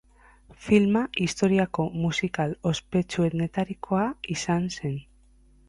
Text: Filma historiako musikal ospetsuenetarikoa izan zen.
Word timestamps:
Filma 0.67 1.03
historiako 1.25 1.85
musikal 2.07 2.57
ospetsuenetarikoa 2.71 4.09
izan 4.39 4.69
zen. 4.81 5.01